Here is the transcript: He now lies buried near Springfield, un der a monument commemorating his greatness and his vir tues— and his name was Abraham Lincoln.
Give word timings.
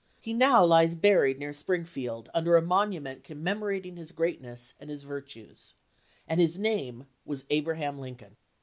He 0.19 0.33
now 0.33 0.65
lies 0.65 0.95
buried 0.95 1.37
near 1.37 1.53
Springfield, 1.53 2.27
un 2.33 2.43
der 2.45 2.55
a 2.57 2.61
monument 2.63 3.23
commemorating 3.23 3.97
his 3.97 4.11
greatness 4.11 4.73
and 4.79 4.89
his 4.89 5.03
vir 5.03 5.21
tues— 5.21 5.75
and 6.27 6.41
his 6.41 6.57
name 6.57 7.05
was 7.23 7.45
Abraham 7.51 7.99
Lincoln. 7.99 8.35